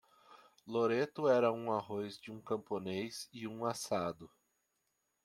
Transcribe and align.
Loreto 0.65 1.27
era 1.27 1.51
um 1.51 1.71
arroz 1.71 2.17
de 2.17 2.31
camponês 2.41 3.29
e 3.31 3.47
um 3.47 3.63
assado. 3.65 4.27